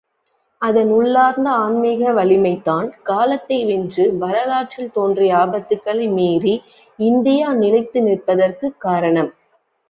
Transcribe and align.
அதன் 0.61 0.91
உள்ளார்ந்த 0.91 1.49
ஆன்மீக 1.55 2.13
வலிமைதான், 2.13 2.89
காலத்தை 3.03 3.65
வென்று, 3.65 4.17
வரலாற்றில் 4.17 4.91
தோன்றிய 4.91 5.37
ஆபத்துக்களை 5.37 6.07
மீறி 6.09 6.55
இந்தியா 6.99 7.53
நிலைத்து 7.53 8.01
நிற்பதற்குக் 8.01 8.77
காரணம். 8.79 9.31